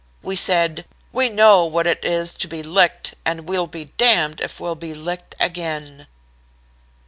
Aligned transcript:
We 0.23 0.35
said: 0.35 0.85
"'We 1.13 1.29
know 1.29 1.63
what 1.63 1.85
it 1.85 2.03
is 2.03 2.33
to 2.37 2.47
be 2.47 2.63
licked, 2.63 3.13
and 3.23 3.47
we'll 3.47 3.67
be 3.67 3.85
damned 3.85 4.41
if 4.41 4.59
we'll 4.59 4.73
be 4.73 4.95
licked 4.95 5.35
again.'" 5.39 6.07